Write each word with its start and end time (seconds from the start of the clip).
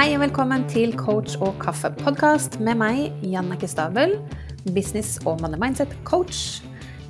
Hei 0.00 0.14
og 0.16 0.22
velkommen 0.22 0.62
til 0.64 0.94
Coach 0.96 1.34
og 1.44 1.58
kaffe-podkast 1.60 2.54
med 2.64 2.78
meg, 2.80 3.10
Jannike 3.20 3.68
Stabel, 3.68 4.14
business- 4.72 5.18
og 5.28 5.42
money 5.42 5.60
mindset-coach. 5.60 6.62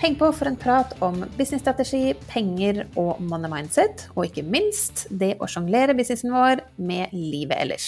Heng 0.03 0.17
på 0.19 0.33
for 0.35 0.51
en 0.51 0.59
prat 0.59 0.97
om 0.99 1.21
businessstrategi, 1.37 2.17
penger 2.33 2.81
og 2.99 3.21
money 3.23 3.47
mindset, 3.53 4.09
og 4.17 4.27
ikke 4.27 4.43
minst 4.43 5.05
det 5.23 5.37
å 5.39 5.47
sjonglere 5.47 5.95
businessen 5.95 6.35
vår 6.35 6.65
med 6.83 7.15
livet 7.15 7.61
ellers. 7.63 7.87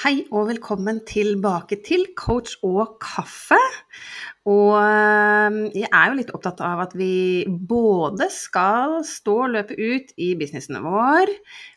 Hei 0.00 0.22
og 0.32 0.46
velkommen 0.48 1.02
tilbake 1.04 1.76
til 1.84 2.06
Coach 2.16 2.54
og 2.64 2.94
kaffe. 3.04 3.58
Og 4.48 4.78
eh, 4.78 5.58
jeg 5.82 5.90
er 5.92 6.06
jo 6.08 6.16
litt 6.16 6.32
opptatt 6.32 6.62
av 6.64 6.80
at 6.86 6.94
vi 6.96 7.44
både 7.44 8.30
skal 8.32 9.02
stå 9.04 9.34
og 9.44 9.52
løpe 9.52 9.76
ut 9.76 10.14
i 10.16 10.30
businessen 10.40 10.80
vår, 10.80 11.34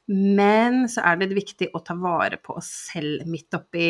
men 0.07 0.85
så 0.87 1.03
er 1.11 1.20
det 1.20 1.35
viktig 1.35 1.67
å 1.75 1.83
ta 1.83 1.97
vare 1.99 2.39
på 2.39 2.55
oss 2.55 2.71
selv 2.93 3.27
midt 3.27 3.59
oppi 3.59 3.89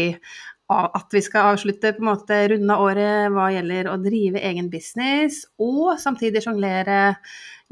at 0.72 1.14
vi 1.14 1.22
skal 1.22 1.52
avslutte 1.54 1.94
på 1.94 2.02
en 2.02 2.08
måte 2.10 2.38
runde 2.50 2.78
året 2.82 3.34
hva 3.34 3.50
gjelder 3.54 3.90
å 3.92 4.00
drive 4.02 4.42
egen 4.42 4.72
business, 4.74 5.44
og 5.62 6.00
samtidig 6.02 6.42
sjonglere 6.46 7.18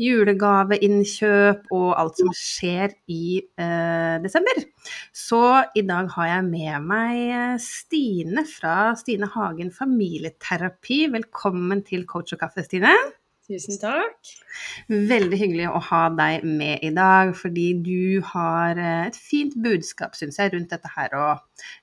julegaveinnkjøp 0.01 1.67
og 1.73 1.89
alt 2.01 2.21
som 2.21 2.31
skjer 2.37 2.93
i 3.13 3.39
eh, 3.61 4.15
desember. 4.23 4.61
Så 5.13 5.41
i 5.77 5.85
dag 5.85 6.09
har 6.15 6.29
jeg 6.31 6.47
med 6.49 6.87
meg 6.89 7.61
Stine 7.61 8.45
fra 8.49 8.93
Stine 8.97 9.29
Hagen 9.35 9.73
familieterapi. 9.73 11.03
Velkommen 11.13 11.85
til 11.85 12.07
Coach 12.09 12.33
og 12.33 12.41
kaffe, 12.45 12.65
Stine. 12.65 12.93
Tusen 13.43 13.75
takk. 13.75 14.29
Veldig 14.87 15.35
hyggelig 15.35 15.65
å 15.67 15.79
ha 15.89 16.03
deg 16.15 16.45
med 16.47 16.83
i 16.87 16.93
dag, 16.95 17.33
fordi 17.35 17.65
du 17.83 18.21
har 18.29 18.79
eh, 18.79 19.09
et 19.09 19.17
fint 19.19 19.57
budskap, 19.65 20.15
syns 20.15 20.39
jeg, 20.39 20.53
rundt 20.53 20.71
dette 20.71 20.91
her 20.93 21.11
å 21.19 21.25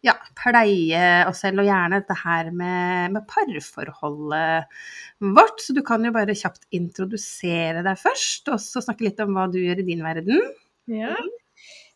ja, 0.07 0.15
pleie 0.41 1.03
oss 1.29 1.43
selv, 1.45 1.61
og 1.61 1.69
gjerne 1.69 2.01
dette 2.01 2.17
her 2.23 2.49
med, 2.49 3.13
med, 3.13 3.27
parforholdet 3.29 4.73
vårt. 5.21 5.61
Så 5.61 5.77
du 5.77 5.83
kan 5.85 6.09
jo 6.09 6.15
bare 6.17 6.39
kjapt 6.39 6.65
introdusere 6.81 7.85
deg 7.85 8.01
først, 8.01 8.49
og 8.49 8.57
så 8.65 8.81
snakke 8.87 9.11
litt 9.11 9.21
om 9.21 9.37
hva 9.37 9.45
du 9.53 9.61
gjør 9.61 9.85
i 9.85 9.89
din 9.93 10.05
verden. 10.07 10.41
Ja. 10.89 11.13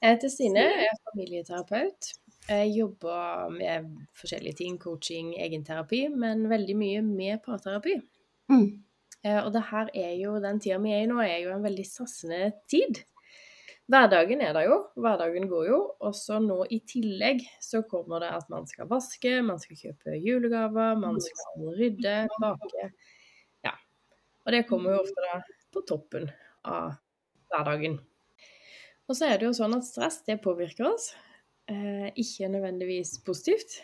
Jeg 0.04 0.18
heter 0.18 0.28
Stine, 0.28 0.68
jeg 0.68 0.92
er 0.92 1.04
familieterapeut. 1.08 2.14
Jeg 2.44 2.72
jobber 2.76 3.48
med 3.48 3.86
forskjellige 4.20 4.60
ting, 4.60 4.76
coaching, 4.76 5.32
egenterapi, 5.40 6.10
men 6.12 6.50
veldig 6.50 6.76
mye 6.76 7.04
med 7.06 7.40
parterapi. 7.46 8.02
Mm. 8.52 8.66
Eh, 9.24 9.40
og 9.40 9.50
det 9.54 9.64
her 9.70 9.90
er 9.96 10.12
jo, 10.20 10.36
den 10.42 10.60
tida 10.60 10.78
vi 10.82 10.92
er 10.92 11.04
i 11.04 11.10
nå, 11.10 11.18
er 11.24 11.40
jo 11.46 11.54
en 11.54 11.64
veldig 11.64 11.86
sassende 11.88 12.52
tid. 12.70 13.00
Hverdagen 13.92 14.40
er 14.40 14.54
der 14.56 14.64
jo, 14.68 14.78
hverdagen 14.96 15.48
går 15.50 15.66
jo. 15.68 15.78
Og 16.04 16.14
så 16.16 16.38
nå 16.40 16.62
i 16.72 16.80
tillegg 16.88 17.42
så 17.60 17.82
kommer 17.88 18.24
det 18.24 18.32
at 18.36 18.48
man 18.52 18.68
skal 18.68 18.88
vaske, 18.88 19.36
man 19.44 19.60
skal 19.60 19.80
kjøpe 19.80 20.16
julegaver, 20.24 20.96
man 21.00 21.20
skal 21.24 21.68
rydde, 21.76 22.16
bake. 22.40 22.88
Ja. 23.66 23.74
Og 24.44 24.56
det 24.56 24.64
kommer 24.70 24.94
jo 24.94 25.04
ofte 25.04 25.28
da 25.28 25.38
på 25.74 25.84
toppen 25.88 26.30
av 26.64 26.96
hverdagen. 27.52 27.98
Og 29.04 29.18
så 29.18 29.28
er 29.28 29.40
det 29.40 29.50
jo 29.50 29.56
sånn 29.56 29.76
at 29.76 29.84
stress, 29.84 30.22
det 30.24 30.40
påvirker 30.44 30.88
oss. 30.88 31.10
Eh, 31.68 32.08
ikke 32.20 32.48
nødvendigvis 32.52 33.18
positivt. 33.24 33.82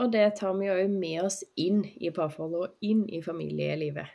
Og 0.00 0.10
det 0.10 0.24
tar 0.40 0.56
vi 0.58 0.66
jo 0.66 0.88
med 0.90 1.26
oss 1.26 1.42
inn 1.60 1.84
i 2.00 2.10
parforholdet 2.14 2.64
og 2.64 2.86
inn 2.86 3.04
i 3.06 3.20
familielivet. 3.22 4.10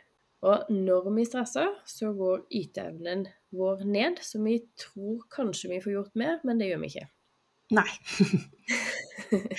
Og 0.46 0.70
når 0.70 1.08
vi 1.16 1.24
stresser, 1.26 1.72
så 1.88 2.12
går 2.14 2.44
yteevnen 2.54 3.26
vår 3.56 3.82
ned, 3.88 4.20
så 4.22 4.38
vi 4.44 4.60
tror 4.78 5.24
kanskje 5.32 5.72
vi 5.72 5.80
får 5.82 5.94
gjort 5.96 6.18
mer, 6.18 6.38
men 6.46 6.60
det 6.60 6.70
gjør 6.70 6.82
vi 6.84 6.90
ikke. 6.92 7.08
Nei. 7.74 7.88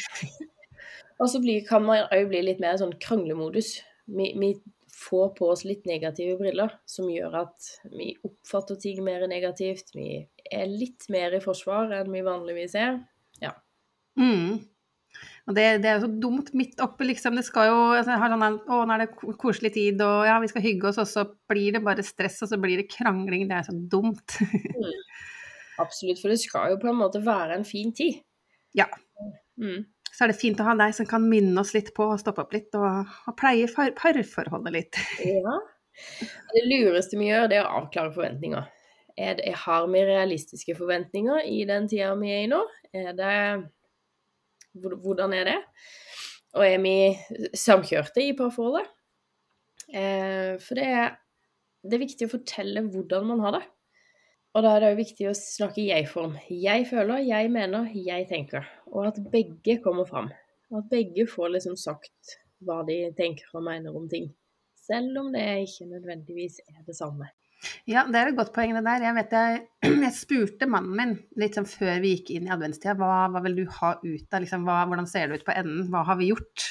og 1.19 1.27
så 1.27 1.41
blir, 1.43 1.65
kan 1.67 1.83
man 1.83 2.05
òg 2.05 2.29
bli 2.31 2.45
litt 2.45 2.63
mer 2.63 2.79
sånn 2.79 2.95
kranglemodus. 3.03 3.75
Vi, 4.07 4.31
vi, 4.39 4.55
får 4.97 5.27
på 5.37 5.49
oss 5.53 5.61
litt 5.67 5.83
negative 5.85 6.39
briller, 6.39 6.71
som 6.89 7.05
gjør 7.11 7.35
at 7.43 7.67
vi 7.91 8.15
oppfatter 8.25 8.79
ting 8.81 9.03
mer 9.05 9.27
negativt. 9.29 9.91
Vi 9.93 10.23
er 10.49 10.71
litt 10.71 11.05
mer 11.13 11.35
i 11.37 11.41
forsvar 11.43 11.93
enn 11.99 12.09
vi 12.09 12.23
vanligvis 12.25 12.73
er. 12.79 12.97
Ja. 13.43 13.51
Mm. 14.17 14.63
Og 15.47 15.55
det, 15.55 15.65
det, 15.79 15.87
er 15.87 15.95
jo 15.95 16.03
så 16.03 16.19
dumt 16.19 16.49
midt 16.59 16.81
oppe, 16.83 17.05
liksom. 17.07 17.37
Det 17.39 17.45
skal 17.47 17.69
jo 17.69 17.75
altså, 17.95 18.17
sånn 18.19 18.41
Å, 18.43 18.79
nå 18.83 18.95
er 18.95 19.05
det 19.05 19.35
koselig 19.39 19.71
tid, 19.77 20.01
og 20.03 20.25
ja, 20.27 20.35
vi 20.43 20.49
skal 20.51 20.65
hygge 20.65 20.89
oss, 20.89 20.99
og 20.99 21.07
så 21.07 21.23
blir 21.47 21.77
det 21.77 21.83
bare 21.85 22.03
stress, 22.03 22.41
og 22.43 22.51
så 22.51 22.59
blir 22.59 22.81
det 22.81 22.89
krangling. 22.91 23.45
Det 23.47 23.61
er 23.61 23.67
så 23.69 23.75
dumt. 23.95 24.39
mm. 24.43 24.97
Absolutt, 25.79 26.19
for 26.19 26.33
det 26.33 26.41
skal 26.41 26.73
jo 26.73 26.81
på 26.81 26.89
en 26.91 26.99
måte 26.99 27.21
være 27.23 27.55
en 27.55 27.67
fin 27.67 27.93
tid. 27.95 28.19
Ja. 28.75 28.89
Mm. 29.61 29.85
Så 30.11 30.25
er 30.25 30.33
det 30.33 30.39
fint 30.41 30.59
å 30.59 30.65
ha 30.67 30.75
deg 30.75 30.95
som 30.97 31.07
kan 31.07 31.23
minne 31.29 31.61
oss 31.61 31.71
litt 31.77 31.93
på 31.95 32.09
å 32.11 32.19
stoppe 32.19 32.43
opp 32.43 32.55
litt, 32.57 32.73
og, 32.75 33.07
og 33.29 33.37
pleie 33.39 33.69
parforholdet 33.71 34.75
litt. 34.75 34.99
ja. 35.23 35.55
Det 36.51 36.65
lureste 36.67 37.17
vi 37.17 37.31
gjør, 37.31 37.47
det 37.47 37.61
er 37.61 37.69
å 37.69 37.83
avklare 37.83 38.11
forventninger. 38.11 38.67
Er 39.17 39.39
det, 39.39 39.55
har 39.63 39.87
vi 39.89 40.03
realistiske 40.05 40.75
forventninger 40.77 41.47
i 41.47 41.63
den 41.69 41.87
tida 41.89 42.11
vi 42.19 42.35
er 42.35 42.43
i 42.43 42.51
nå? 42.51 42.59
Er 42.93 43.15
det 43.17 43.37
hvordan 44.81 45.33
er 45.37 45.49
det? 45.51 45.57
Og 46.57 46.65
er 46.65 46.77
vi 46.81 46.95
samkjørte 47.57 48.23
i 48.23 48.35
parforholdet? 48.37 48.87
Eh, 49.87 50.57
for 50.63 50.79
det 50.79 50.87
er, 50.87 51.17
det 51.83 51.97
er 51.97 52.05
viktig 52.05 52.27
å 52.27 52.33
fortelle 52.33 52.83
hvordan 52.87 53.27
man 53.29 53.43
har 53.45 53.59
det. 53.59 53.65
Og 54.57 54.63
da 54.65 54.73
er 54.73 54.81
det 54.81 54.89
òg 54.89 54.99
viktig 55.03 55.27
å 55.29 55.37
snakke 55.37 55.83
i 55.83 55.89
jeg-form. 55.91 56.37
Jeg 56.49 56.87
føler, 56.89 57.21
jeg 57.27 57.51
mener, 57.53 57.91
jeg 57.93 58.25
tenker. 58.29 58.65
Og 58.89 59.11
at 59.11 59.19
begge 59.31 59.77
kommer 59.83 60.07
fram. 60.09 60.31
At 60.73 60.87
begge 60.91 61.27
får 61.29 61.53
liksom 61.53 61.77
sagt 61.79 62.37
hva 62.65 62.79
de 62.87 63.03
tenker 63.17 63.51
og 63.53 63.67
mener 63.67 63.95
om 63.95 64.07
ting. 64.09 64.31
Selv 64.87 65.19
om 65.21 65.29
det 65.35 65.43
ikke 65.67 65.91
nødvendigvis 65.91 66.61
er 66.71 66.81
det 66.87 66.95
samme. 66.97 67.29
Ja, 67.89 68.03
det 68.05 68.19
er 68.19 68.29
et 68.29 68.37
godt 68.37 68.51
poeng 68.53 68.75
det 68.75 68.83
der. 68.85 69.03
Jeg 69.07 69.15
vet 69.17 69.33
jeg, 69.33 69.61
jeg 70.05 70.13
spurte 70.13 70.67
mannen 70.69 70.93
min 70.97 71.13
litt 71.41 71.57
sånn 71.57 71.67
før 71.69 71.97
vi 72.03 72.13
gikk 72.13 72.29
inn 72.35 72.47
i 72.49 72.53
adventstida, 72.53 72.93
hva, 72.99 73.25
hva 73.33 73.41
vil 73.45 73.57
du 73.57 73.63
ha 73.79 73.93
ut 74.03 74.37
av 74.37 74.43
liksom, 74.43 74.67
hva, 74.67 74.83
Hvordan 74.89 75.09
ser 75.09 75.27
det 75.31 75.39
ut 75.41 75.47
på 75.47 75.55
enden? 75.55 75.87
Hva 75.93 76.03
har 76.07 76.19
vi 76.19 76.29
gjort 76.29 76.67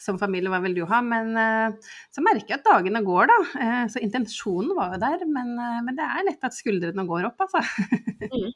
som 0.00 0.20
familie, 0.20 0.52
hva 0.52 0.62
vil 0.64 0.78
du 0.78 0.84
ha? 0.88 1.02
Men 1.04 1.34
uh, 1.34 1.92
så 2.14 2.24
merker 2.24 2.54
jeg 2.54 2.60
at 2.60 2.70
dagene 2.70 3.02
går, 3.06 3.30
da. 3.32 3.38
Uh, 3.58 3.84
så 3.90 4.02
intensjonen 4.04 4.74
var 4.78 4.94
jo 4.94 5.02
der, 5.02 5.26
men, 5.26 5.54
uh, 5.58 5.82
men, 5.82 5.98
det 5.98 6.06
er 6.06 6.26
lett 6.30 6.46
at 6.46 6.56
skuldrene 6.56 7.06
går 7.08 7.30
opp, 7.32 7.46
altså. 7.48 7.64
mm, 8.30 8.50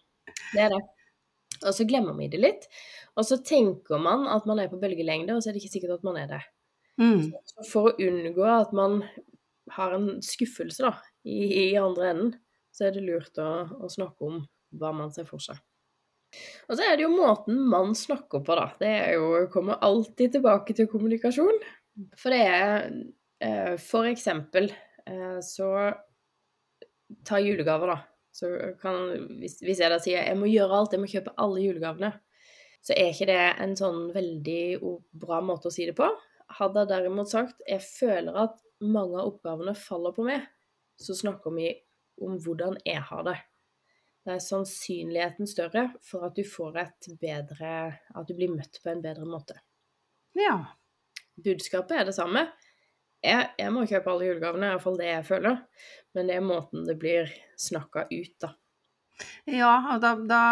det 0.54 0.66
er 0.68 0.74
det. 0.76 0.82
Og 1.62 1.74
så 1.76 1.86
glemmer 1.86 2.16
vi 2.18 2.30
det 2.30 2.40
litt. 2.42 2.70
Og 3.18 3.26
så 3.26 3.38
tenker 3.44 4.00
man 4.02 4.24
at 4.30 4.46
man 4.48 4.62
er 4.62 4.70
på 4.70 4.80
bølgelengde, 4.82 5.34
og 5.34 5.42
så 5.42 5.50
er 5.50 5.56
det 5.56 5.64
ikke 5.64 5.76
sikkert 5.76 5.98
at 5.98 6.06
man 6.06 6.18
er 6.22 6.30
det. 6.30 6.42
Mm. 7.00 7.30
For 7.70 7.90
å 7.90 7.96
unngå 8.02 8.46
at 8.46 8.74
man 8.76 9.00
har 9.76 9.94
en 9.96 10.08
skuffelse 10.24 10.84
da, 10.84 10.96
i, 11.24 11.70
i 11.70 11.76
andre 11.78 12.08
enden, 12.12 12.32
så 12.72 12.88
er 12.88 12.96
det 12.96 13.04
lurt 13.04 13.38
å, 13.40 13.50
å, 13.84 13.90
snakke 13.92 14.28
om 14.28 14.40
hva 14.80 14.92
man 14.96 15.12
ser 15.14 15.28
for 15.28 15.42
seg. 15.42 15.60
Og 16.68 16.78
så 16.78 16.86
er 16.86 16.96
det 16.96 17.04
jo 17.04 17.12
måten 17.12 17.58
man 17.68 17.92
snakker 17.96 18.40
på, 18.44 18.56
da. 18.56 18.70
Det 18.80 18.88
er 18.88 19.18
jo, 19.18 19.32
kommer 19.52 19.82
alltid 19.84 20.38
tilbake 20.38 20.76
til 20.76 20.88
kommunikasjon. 20.88 21.60
For 22.16 22.32
det 22.32 22.40
er 22.48 22.86
eh, 23.44 23.74
For 23.76 24.08
eksempel 24.08 24.70
eh, 24.72 25.38
så 25.44 25.68
Ta 27.28 27.36
julegaver, 27.36 27.92
da. 27.92 27.98
Så 28.32 28.48
kan, 28.80 29.10
hvis, 29.42 29.58
hvis 29.60 29.82
jeg 29.82 29.92
da 29.92 29.98
sier 30.00 30.24
jeg 30.24 30.38
må 30.40 30.48
gjøre 30.48 30.78
alt, 30.78 30.94
jeg 30.96 31.02
må 31.02 31.10
kjøpe 31.10 31.34
alle 31.44 31.60
julegavene, 31.60 32.08
så 32.82 32.96
er 32.96 33.12
ikke 33.12 33.28
det 33.28 33.42
en 33.62 33.74
sånn 33.78 34.06
veldig 34.14 34.62
bra 35.20 35.42
måte 35.44 35.68
å 35.68 35.74
si 35.74 35.84
det 35.86 35.94
på. 35.98 36.08
Hadde 36.56 36.82
jeg 36.82 36.90
derimot 36.90 37.30
sagt 37.30 37.60
jeg 37.68 37.84
føler 37.84 38.38
at 38.46 38.56
mange 38.82 39.20
av 39.20 39.34
oppgavene 39.34 39.76
faller 39.78 40.16
på 40.16 40.24
meg, 40.26 40.48
så 41.02 41.16
snakker 41.18 41.54
vi 41.56 41.72
om 42.22 42.38
hvordan 42.42 42.78
jeg 42.86 43.02
har 43.08 43.26
det. 43.26 43.38
Da 44.22 44.36
er 44.36 44.44
sannsynligheten 44.44 45.48
større 45.50 45.88
for 46.06 46.28
at 46.28 46.36
du 46.38 46.44
får 46.46 46.76
et 46.78 47.08
bedre 47.18 47.70
At 48.14 48.28
du 48.28 48.36
blir 48.38 48.52
møtt 48.54 48.78
på 48.82 48.92
en 48.92 49.02
bedre 49.02 49.26
måte. 49.26 49.58
Ja. 50.38 50.60
Budskapet 51.42 51.96
er 51.98 52.06
det 52.06 52.14
samme. 52.14 52.46
Jeg, 53.22 53.48
jeg 53.58 53.72
må 53.74 53.84
kjøpe 53.86 54.10
alle 54.10 54.28
julegavene, 54.28 54.72
iallfall 54.72 54.98
det 54.98 55.08
jeg 55.08 55.26
føler. 55.26 55.58
Men 56.14 56.28
det 56.28 56.36
er 56.36 56.46
måten 56.46 56.86
det 56.86 56.98
blir 57.00 57.30
snakka 57.58 58.06
ut, 58.10 58.34
da. 58.42 58.52
Ja, 59.50 59.74
og 59.94 60.02
da, 60.02 60.14
da 60.26 60.42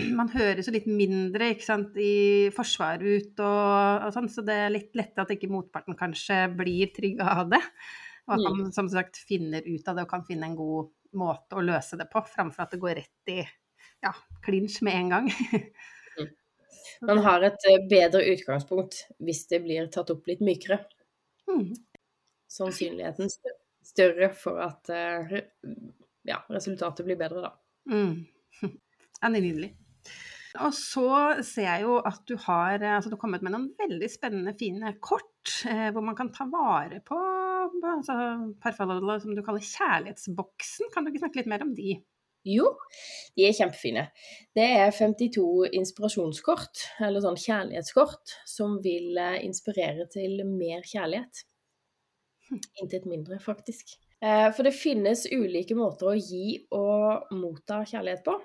man 0.18 0.30
høres 0.32 0.68
jo 0.68 0.74
litt 0.74 0.88
mindre 0.90 1.52
ikke 1.54 1.66
sant, 1.66 1.96
i 2.00 2.50
forsvaret 2.54 3.04
ut 3.04 3.44
og, 3.44 4.06
og 4.06 4.14
sånn, 4.16 4.30
så 4.32 4.44
det 4.46 4.56
er 4.64 4.74
litt 4.74 4.96
lettere 4.98 5.26
at 5.26 5.34
ikke 5.36 5.52
motparten 5.52 5.98
kanskje 5.98 6.40
blir 6.56 6.92
trygg 6.96 7.22
av 7.24 7.46
det. 7.52 7.62
Og 8.24 8.34
at 8.36 8.44
man 8.44 8.60
mm. 8.62 8.72
som 8.72 8.88
sagt 8.88 9.20
finner 9.28 9.64
ut 9.66 9.88
av 9.88 9.98
det 9.98 10.06
og 10.06 10.12
kan 10.12 10.24
finne 10.24 10.48
en 10.48 10.56
god 10.58 10.92
måte 11.18 11.58
å 11.58 11.64
løse 11.64 11.98
det 12.00 12.06
på, 12.12 12.22
framfor 12.26 12.64
at 12.64 12.74
det 12.74 12.80
går 12.82 12.98
rett 13.00 13.32
i 13.32 13.40
ja, 14.04 14.12
klinsj 14.44 14.80
med 14.86 15.00
en 15.00 15.12
gang. 15.14 15.28
mm. 15.30 16.32
Man 17.08 17.20
har 17.24 17.44
et 17.44 17.66
eh, 17.68 17.82
bedre 17.90 18.22
utgangspunkt 18.32 19.04
hvis 19.24 19.44
det 19.50 19.62
blir 19.64 19.88
tatt 19.92 20.12
opp 20.14 20.28
litt 20.30 20.42
mykere. 20.44 20.80
Mm. 21.50 21.72
Sannsynligheten 22.50 23.32
større 23.84 24.30
for 24.36 24.60
at 24.64 24.90
eh, 24.92 25.40
ja, 26.24 26.40
resultatet 26.52 27.06
blir 27.06 27.20
bedre, 27.20 27.48
da. 27.48 27.54
Mm. 27.90 28.24
Ja, 29.24 29.30
nydelig. 29.32 29.70
Og 30.60 30.74
så 30.76 31.08
ser 31.46 31.64
jeg 31.64 31.84
jo 31.86 31.94
at 32.04 32.20
du 32.28 32.34
har, 32.44 32.76
altså 32.76 33.08
du 33.08 33.14
har 33.16 33.22
kommet 33.22 33.44
med 33.46 33.54
noen 33.54 33.70
veldig 33.78 34.10
spennende, 34.12 34.52
fine 34.58 34.92
kort 35.02 35.54
eh, 35.70 35.88
hvor 35.94 36.04
man 36.04 36.18
kan 36.18 36.28
ta 36.34 36.44
vare 36.50 37.00
på 37.06 37.16
altså, 37.66 38.16
parforholdet 38.62 39.22
som 39.22 39.36
du 39.36 39.42
kaller 39.44 39.64
kjærlighetsboksen. 39.64 40.90
Kan 40.92 41.04
du 41.04 41.12
ikke 41.12 41.24
snakke 41.24 41.40
litt 41.42 41.50
mer 41.50 41.64
om 41.66 41.72
de? 41.76 41.98
Jo, 42.44 42.68
de 43.38 43.46
er 43.48 43.56
kjempefine. 43.56 44.04
Det 44.56 44.64
er 44.76 44.90
52 44.92 45.70
inspirasjonskort, 45.78 46.82
eller 47.06 47.24
sånn 47.24 47.38
kjærlighetskort, 47.40 48.34
som 48.48 48.76
vil 48.84 49.16
eh, 49.16 49.38
inspirere 49.46 50.04
til 50.12 50.42
mer 50.50 50.84
kjærlighet. 50.84 51.44
Hm. 52.50 52.60
Intet 52.82 53.06
mindre, 53.08 53.38
faktisk. 53.40 53.96
Eh, 54.20 54.50
for 54.52 54.68
det 54.68 54.74
finnes 54.76 55.24
ulike 55.32 55.76
måter 55.78 56.10
å 56.10 56.18
gi 56.18 56.58
og 56.76 57.32
motta 57.32 57.80
kjærlighet 57.88 58.26
på. 58.28 58.36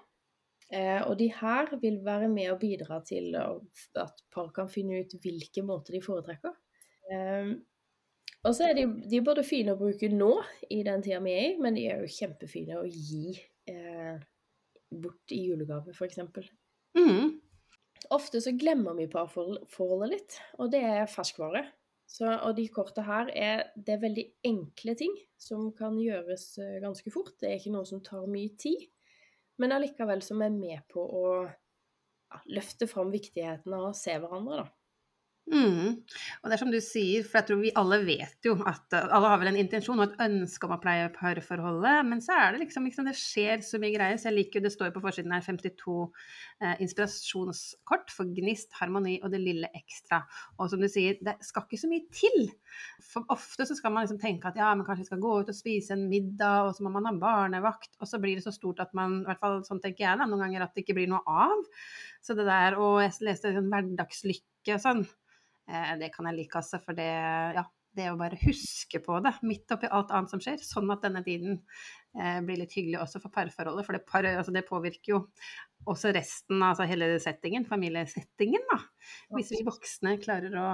Eh, 0.72 1.02
og 1.04 1.18
de 1.20 1.28
her 1.36 1.74
vil 1.82 2.00
være 2.06 2.32
med 2.32 2.54
å 2.54 2.60
bidra 2.62 3.02
til 3.04 3.36
at 3.36 4.24
par 4.32 4.54
kan 4.56 4.72
finne 4.72 5.04
ut 5.04 5.20
hvilke 5.20 5.66
måter 5.66 5.98
de 5.98 6.04
foretrekker. 6.06 6.56
Og 8.48 8.56
så 8.56 8.70
er 8.70 8.78
de, 8.78 8.86
de 9.10 9.20
er 9.20 9.26
både 9.26 9.44
fine 9.44 9.76
å 9.76 9.80
bruke 9.80 10.08
nå, 10.12 10.32
i 10.72 10.80
den 10.88 11.04
tida 11.04 11.20
vi 11.24 11.34
er 11.36 11.48
i, 11.50 11.56
men 11.60 11.76
de 11.76 11.86
er 11.92 12.04
jo 12.04 12.14
kjempefine 12.14 12.80
å 12.80 12.86
gi 12.88 13.34
eh, 13.68 14.16
bort 14.90 15.36
i 15.36 15.42
julegave, 15.50 15.92
f.eks. 15.92 16.22
Mm. 16.96 17.36
Ofte 18.16 18.40
så 18.42 18.54
glemmer 18.56 18.96
vi 18.96 19.10
parforholdet 19.12 20.14
litt, 20.14 20.40
og 20.58 20.72
det 20.72 20.82
er 20.88 21.12
ferskvare. 21.12 21.66
Så, 22.10 22.26
og 22.26 22.56
de 22.58 22.64
korta 22.74 23.04
her 23.06 23.28
er, 23.38 23.68
det 23.78 23.94
er 23.94 24.02
veldig 24.02 24.24
enkle 24.50 24.96
ting 24.98 25.12
som 25.38 25.68
kan 25.78 26.00
gjøres 26.02 26.46
eh, 26.64 26.80
ganske 26.82 27.12
fort. 27.14 27.36
Det 27.38 27.52
er 27.52 27.60
ikke 27.60 27.76
noe 27.76 27.86
som 27.86 28.02
tar 28.02 28.24
mye 28.32 28.56
tid, 28.58 28.88
men 29.62 29.76
allikevel 29.76 30.24
som 30.26 30.42
er 30.42 30.56
med 30.56 30.82
på 30.90 31.04
å 31.04 31.26
ja, 31.44 32.40
løfte 32.56 32.88
fram 32.90 33.12
viktigheten 33.14 33.76
av 33.76 33.92
å 33.92 33.96
se 33.98 34.16
hverandre, 34.16 34.64
da. 34.64 34.74
Mm. 35.50 35.96
Og 36.44 36.46
det 36.46 36.54
er 36.54 36.62
som 36.62 36.70
du 36.70 36.78
sier, 36.84 37.24
for 37.26 37.40
jeg 37.40 37.48
tror 37.48 37.60
vi 37.64 37.72
alle 37.80 37.98
vet 38.06 38.46
jo 38.46 38.54
at 38.70 38.94
eh, 38.94 39.08
alle 39.16 39.32
har 39.32 39.40
vel 39.42 39.50
en 39.50 39.58
intensjon 39.58 39.98
og 39.98 40.12
et 40.12 40.20
ønske 40.28 40.68
om 40.68 40.76
å 40.76 40.80
pleie 40.82 41.08
parforholdet, 41.16 42.06
men 42.06 42.22
så 42.22 42.36
er 42.38 42.54
det 42.54 42.62
liksom, 42.66 42.86
liksom 42.86 43.08
det 43.10 43.16
skjer 43.18 43.64
så 43.66 43.80
mye 43.82 43.96
greier. 43.96 44.20
Så 44.22 44.30
jeg 44.30 44.38
liker 44.38 44.60
jo 44.60 44.68
det 44.68 44.74
står 44.76 44.92
på 44.94 45.02
forsiden 45.02 45.34
her 45.34 45.46
52 45.46 45.96
eh, 46.06 46.76
inspirasjonskort 46.86 48.14
for 48.14 48.30
gnist, 48.38 48.76
harmoni 48.78 49.18
og 49.24 49.34
det 49.34 49.42
lille 49.42 49.72
ekstra. 49.80 50.22
Og 50.60 50.70
som 50.70 50.84
du 50.84 50.90
sier, 50.92 51.18
det 51.26 51.40
skal 51.46 51.66
ikke 51.66 51.82
så 51.82 51.90
mye 51.90 52.06
til. 52.14 52.52
For 53.10 53.26
ofte 53.34 53.66
så 53.66 53.78
skal 53.78 53.96
man 53.96 54.06
liksom 54.06 54.20
tenke 54.22 54.52
at 54.52 54.60
ja, 54.60 54.70
men 54.76 54.86
kanskje 54.86 55.08
vi 55.08 55.10
skal 55.10 55.24
gå 55.24 55.34
ut 55.40 55.50
og 55.50 55.58
spise 55.58 55.98
en 55.98 56.06
middag, 56.12 56.68
og 56.68 56.76
så 56.78 56.86
må 56.86 56.94
man 56.94 57.10
ha 57.10 57.16
barnevakt, 57.18 57.96
og 57.98 58.12
så 58.12 58.22
blir 58.22 58.38
det 58.38 58.46
så 58.46 58.54
stort 58.54 58.84
at 58.86 58.94
man, 58.98 59.24
i 59.24 59.32
hvert 59.32 59.42
fall 59.42 59.64
sånn 59.66 59.82
tenker 59.82 60.06
jeg 60.06 60.22
da, 60.22 60.30
noen 60.30 60.46
ganger 60.46 60.68
at 60.68 60.78
det 60.78 60.86
ikke 60.86 61.00
blir 61.00 61.10
noe 61.10 61.26
av. 61.26 61.66
Så 62.22 62.38
det 62.38 62.46
der, 62.46 62.78
og 62.78 63.02
jeg 63.02 63.18
leste 63.26 63.56
sånn 63.56 63.74
hverdagslykke 63.74 64.78
og 64.78 64.86
sånn. 64.86 65.04
Eh, 65.70 65.92
det 66.02 66.12
kan 66.16 66.30
jeg 66.30 66.42
like, 66.42 66.58
altså. 66.60 66.82
For 66.84 66.98
det, 66.98 67.10
ja, 67.56 67.66
det 67.98 68.10
å 68.12 68.18
bare 68.20 68.38
huske 68.44 69.02
på 69.04 69.18
det 69.26 69.34
midt 69.48 69.72
oppi 69.74 69.90
alt 69.92 70.12
annet 70.16 70.34
som 70.34 70.42
skjer, 70.44 70.60
sånn 70.64 70.90
at 70.94 71.04
denne 71.06 71.22
tiden 71.26 71.58
eh, 72.18 72.40
blir 72.46 72.62
litt 72.62 72.76
hyggelig 72.76 73.02
også 73.04 73.22
for 73.24 73.34
parforholdet. 73.34 73.86
For 73.88 73.98
det, 73.98 74.04
par, 74.10 74.28
altså 74.30 74.54
det, 74.56 74.66
påvirker 74.70 75.16
jo 75.16 75.22
også 75.90 76.14
resten, 76.16 76.62
altså 76.66 76.88
hele 76.90 77.12
settingen, 77.24 77.66
familiesettingen, 77.70 78.66
da. 78.72 78.82
Hvis 79.38 79.54
vi 79.56 79.64
voksne 79.68 80.18
klarer 80.22 80.58
å, 80.60 80.68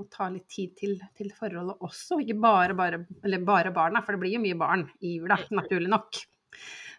å 0.00 0.08
ta 0.12 0.30
litt 0.32 0.48
tid 0.52 0.76
til, 0.78 0.96
til, 1.18 1.32
forholdet 1.36 1.82
også, 1.84 2.20
ikke 2.22 2.38
bare, 2.44 2.78
bare, 2.78 3.04
eller 3.26 3.44
bare 3.44 3.74
barna, 3.74 4.04
for 4.04 4.14
det 4.14 4.24
blir 4.24 4.38
jo 4.38 4.44
mye 4.44 4.60
barn 4.60 4.88
i 5.02 5.18
jula, 5.18 5.40
naturlig 5.58 5.92
nok. 5.92 6.24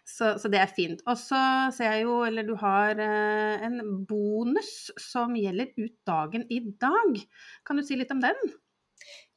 Så, 0.06 0.36
så, 0.38 0.48
det 0.48 0.60
er 0.62 0.70
fint. 0.70 1.00
Og 1.10 1.18
så 1.18 1.38
ser 1.74 1.96
jeg 1.96 2.04
jo, 2.06 2.20
eller 2.28 2.46
du 2.46 2.54
har 2.60 2.94
eh, 3.02 3.64
en 3.66 3.80
bonus 4.06 4.92
som 5.02 5.34
gjelder 5.34 5.72
ut 5.80 5.96
dagen 6.06 6.46
i 6.46 6.60
dag. 6.78 7.18
Kan 7.66 7.80
du 7.80 7.82
si 7.86 7.98
litt 7.98 8.14
om 8.14 8.22
den? 8.22 8.38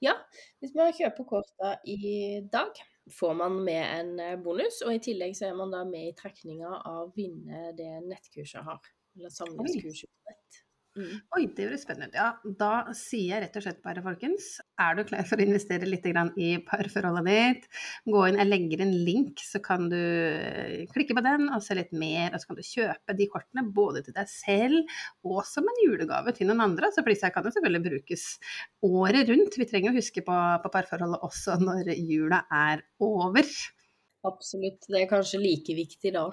Ja, 0.03 0.13
hvis 0.61 0.75
man 0.77 0.93
kjøper 0.95 1.25
korta 1.27 1.73
i 1.89 1.97
dag, 2.53 2.77
får 3.17 3.33
man 3.41 3.57
med 3.65 3.81
en 3.81 4.13
eh, 4.23 4.37
bonus. 4.45 4.83
Og 4.85 4.93
i 4.93 5.01
tillegg 5.09 5.33
så 5.37 5.49
er 5.49 5.57
man 5.57 5.73
da 5.73 5.81
med 5.89 6.11
i 6.11 6.15
trekninga 6.17 6.69
av 6.77 7.01
å 7.07 7.11
vinne 7.17 7.73
det 7.77 7.89
nettkurset 8.05 8.61
jeg 8.61 8.67
har. 8.69 8.93
Eller 9.17 9.33
samlingskurset. 9.33 10.61
Mm. 10.99 11.19
Oi, 11.37 11.45
det 11.55 11.65
høres 11.69 11.83
spennende. 11.85 12.17
Ja, 12.17 12.33
da 12.59 12.91
sier 12.97 13.37
jeg 13.37 13.43
rett 13.45 13.55
og 13.55 13.63
slett 13.63 13.79
bare, 13.85 14.01
folkens, 14.03 14.47
er 14.81 14.97
du 14.97 15.05
klar 15.07 15.23
for 15.29 15.39
å 15.39 15.45
investere 15.45 15.87
litt 15.87 16.07
i 16.09 16.49
parforholdet 16.67 17.29
ditt? 17.29 17.69
Gå 18.09 18.25
inn, 18.27 18.39
jeg 18.41 18.49
legger 18.49 18.83
en 18.83 18.91
link, 19.07 19.39
så 19.39 19.61
kan 19.63 19.87
du 19.91 19.95
eh, 19.95 20.83
klikke 20.91 21.15
på 21.15 21.23
den 21.23 21.47
og 21.47 21.63
se 21.63 21.77
litt 21.79 21.93
mer. 21.95 22.33
Og 22.33 22.43
så 22.43 22.49
kan 22.51 22.59
du 22.59 22.67
kjøpe 22.67 23.15
de 23.15 23.29
kortene 23.31 23.65
både 23.79 24.03
til 24.05 24.17
deg 24.17 24.27
selv 24.31 24.99
og 25.23 25.41
som 25.47 25.67
en 25.71 25.83
julegave 25.85 26.35
til 26.35 26.51
noen 26.51 26.65
andre. 26.67 26.91
Så 26.91 27.03
for 27.03 27.13
disse 27.13 27.31
kan 27.31 27.47
jo 27.47 27.55
selvfølgelig 27.55 27.85
brukes 27.87 28.29
året 28.89 29.31
rundt. 29.31 29.59
Vi 29.61 29.69
trenger 29.69 29.93
å 29.93 29.99
huske 29.99 30.25
på, 30.25 30.39
på 30.65 30.73
parforholdet 30.73 31.27
også 31.29 31.59
når 31.63 31.93
jula 31.95 32.43
er 32.51 32.83
over. 32.99 33.47
Absolutt. 34.27 34.83
Det 34.89 35.05
er 35.05 35.13
kanskje 35.13 35.39
like 35.39 35.77
viktig 35.77 36.11
da. 36.17 36.27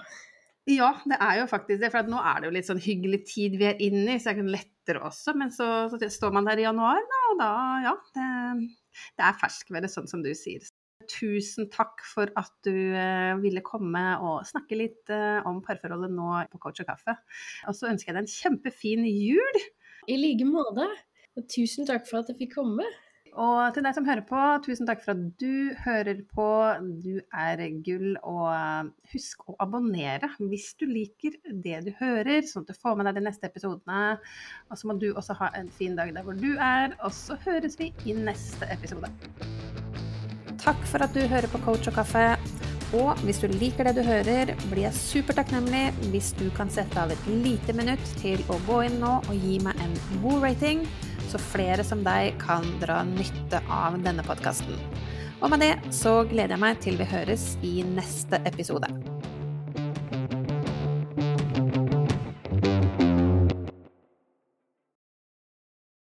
Ja, 0.67 0.89
det 1.07 1.17
er 1.23 1.37
jo 1.41 1.51
faktisk 1.51 1.79
det. 1.83 1.93
For 1.95 2.09
nå 2.11 2.19
er 2.19 2.41
det 2.41 2.49
jo 2.49 2.55
litt 2.57 2.67
sånn 2.67 2.83
hyggelig 2.83 3.21
tid 3.31 3.55
vi 3.61 3.69
er 3.69 3.83
inne 3.83 4.17
i, 4.17 4.23
så 4.23 4.35
det 4.35 4.43
er 4.43 4.57
lettere 4.57 5.05
også. 5.07 5.37
Men 5.39 5.53
så, 5.55 5.69
så, 5.93 6.01
står 6.11 6.35
man 6.35 6.49
der 6.49 6.59
i 6.59 6.67
januar, 6.67 6.99
da, 7.13 7.21
og 7.31 7.39
da, 7.43 7.53
ja. 7.85 7.95
Det, 8.17 8.27
det 9.15 9.29
er 9.29 9.39
ferskværet, 9.43 9.93
sånn 9.93 10.11
som 10.11 10.27
du 10.27 10.33
sier. 10.35 10.67
Tusen 11.07 11.69
takk 11.71 12.03
for 12.03 12.33
at 12.41 12.51
du 12.67 12.75
eh, 12.75 13.37
ville 13.39 13.63
komme 13.63 14.03
og 14.19 14.43
snakke 14.49 14.79
litt 14.81 15.13
eh, 15.15 15.39
om 15.47 15.61
parforholdet 15.63 16.11
nå 16.11 16.33
på 16.51 16.59
Coach 16.65 16.83
og 16.83 16.91
kaffe. 16.91 17.15
Og 17.71 17.79
så 17.79 17.93
ønsker 17.93 18.11
jeg 18.11 18.17
deg 18.17 18.25
en 18.25 18.33
kjempefin 18.35 19.07
jul. 19.07 19.61
I 20.11 20.19
like 20.19 20.49
måte. 20.51 20.89
Og 21.39 21.47
tusen 21.53 21.87
takk 21.87 22.09
for 22.09 22.25
at 22.25 22.33
jeg 22.33 22.41
fikk 22.43 22.57
komme. 22.59 22.87
Og 23.37 23.75
til 23.77 23.85
deg 23.85 23.93
som 23.93 24.07
hører 24.09 24.25
på, 24.25 24.43
tusen 24.65 24.89
takk 24.89 25.03
for 25.05 25.13
at 25.13 25.41
du 25.41 25.75
hører 25.85 26.23
på. 26.33 26.49
Du 27.05 27.19
er 27.37 27.61
gull. 27.85 28.15
Og 28.25 28.47
eh, 28.49 28.89
husk 29.13 29.45
å 29.51 29.57
abonnere 29.61 30.31
hvis 30.41 30.71
du 30.81 30.87
liker 30.89 31.37
det 31.45 31.83
du 31.85 31.93
hører, 31.99 32.47
sånn 32.49 32.65
at 32.65 32.73
du 32.73 32.81
får 32.81 32.97
med 32.97 33.11
deg 33.11 33.19
de 33.21 33.27
neste 33.29 33.51
episodene. 33.51 34.17
Og 34.71 34.81
så 34.81 34.89
må 34.89 34.97
du 35.01 35.11
også 35.13 35.37
ha 35.43 35.51
en 35.59 35.69
fin 35.69 35.99
dag 35.99 36.15
der 36.17 36.25
hvor 36.25 36.39
du 36.39 36.55
er. 36.57 36.97
Og 37.05 37.13
så 37.13 37.37
høres 37.45 37.77
vi 37.81 37.93
i 38.09 38.17
neste 38.17 38.69
episode. 38.73 39.13
Takk 40.57 40.81
for 40.89 41.05
at 41.05 41.13
du 41.13 41.27
hører 41.29 41.51
på 41.53 41.61
Coach 41.67 41.91
og 41.93 41.99
kaffe. 41.99 42.31
Og 42.97 43.19
hvis 43.27 43.43
du 43.43 43.51
liker 43.51 43.85
det 43.85 43.99
du 43.99 44.07
hører, 44.07 44.55
blir 44.71 44.87
jeg 44.87 44.97
supertakknemlig 44.97 45.91
hvis 46.15 46.31
du 46.39 46.47
kan 46.57 46.71
sette 46.73 46.97
av 47.03 47.13
et 47.13 47.29
lite 47.29 47.75
minutt 47.77 48.15
til 48.23 48.41
å 48.49 48.57
gå 48.65 48.85
inn 48.87 48.97
nå 49.03 49.19
og 49.27 49.35
gi 49.35 49.59
meg 49.67 49.83
en 49.83 49.99
god 50.23 50.47
rating 50.47 50.87
så 51.37 51.43
flere 51.43 51.85
som 51.85 52.05
deg 52.07 52.37
kan 52.41 52.65
dra 52.81 53.03
nytte 53.05 53.61
av 53.73 53.99
denne 54.05 54.25
podkasten. 54.27 54.79
Og 55.43 55.53
med 55.53 55.61
det 55.61 55.75
så 55.93 56.23
gleder 56.25 56.57
jeg 56.57 56.65
meg 56.65 56.81
til 56.85 56.97
vi 57.01 57.11
høres 57.11 57.51
i 57.67 57.77
neste 57.85 58.41
episode. 58.49 59.16